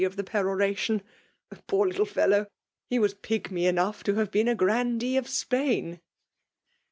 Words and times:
of 0.03 0.15
the 0.15 0.23
peroration. 0.23 1.03
Poor 1.67 1.85
little 1.85 2.07
feHow! 2.07 2.47
he 2.89 2.97
#as 2.97 3.13
pigmy 3.13 3.67
enough 3.67 4.03
to 4.03 4.15
have 4.15 4.31
been 4.31 4.47
a 4.47 4.55
grandee 4.55 5.15
oC 5.19 5.25
Sfjiain. 5.27 5.99